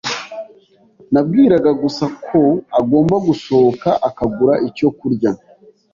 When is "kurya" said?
4.97-5.31